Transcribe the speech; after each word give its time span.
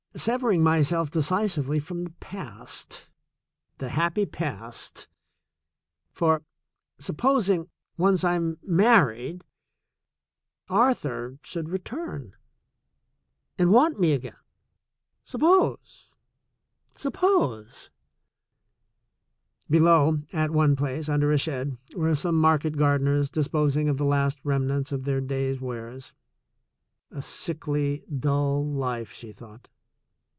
"Severing 0.13 0.61
my 0.61 0.81
self 0.81 1.09
decisively 1.09 1.79
from 1.79 2.03
the 2.03 2.09
past— 2.19 3.07
the 3.79 3.87
happy 3.87 4.25
past— 4.25 5.07
for 6.11 6.43
supposing, 6.99 7.69
once 7.95 8.25
I 8.25 8.33
am 8.33 8.57
married, 8.61 9.45
Arthur 10.67 11.39
should 11.43 11.69
return 11.69 12.35
and 13.57 13.71
want 13.71 14.01
me 14.01 14.11
again— 14.11 14.35
suppose! 15.31 16.09
Suppose!" 16.93 17.89
Below 19.71 20.23
at 20.33 20.51
one 20.51 20.75
place, 20.75 21.07
under 21.07 21.31
a 21.31 21.37
shed, 21.37 21.77
were 21.95 22.15
some 22.15 22.35
mar 22.35 22.59
ket 22.59 22.75
gardeners 22.75 23.31
disposing 23.31 23.87
of 23.87 23.97
the 23.97 24.03
last 24.03 24.43
remnants 24.43 24.91
of 24.91 25.05
their 25.05 25.21
58 25.21 25.21
THE 25.21 25.53
SECOND 25.53 25.53
CHOICE 25.53 25.59
'v*s 25.59 25.65
wares— 25.65 26.13
a 27.11 27.21
sickly, 27.21 28.03
dull 28.09 28.65
life, 28.65 29.13
she 29.13 29.31
thought. 29.31 29.69